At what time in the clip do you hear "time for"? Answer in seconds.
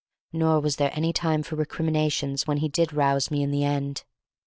1.13-1.55